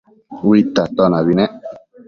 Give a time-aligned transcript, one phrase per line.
[0.49, 1.53] Uidta atonabi nec